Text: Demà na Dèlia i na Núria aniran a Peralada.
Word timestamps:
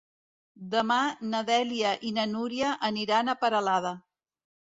Demà 0.69 0.97
na 1.33 1.41
Dèlia 1.49 1.91
i 2.11 2.15
na 2.17 2.25
Núria 2.31 2.71
aniran 2.89 3.29
a 3.29 3.35
Peralada. 3.43 3.95